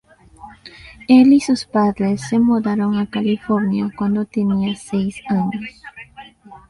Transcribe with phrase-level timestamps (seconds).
[1.07, 5.79] Él y sus padres se mudaron a California cuando tenía seis años.